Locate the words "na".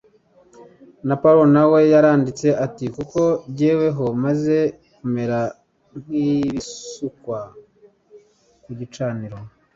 1.07-1.15, 1.55-1.63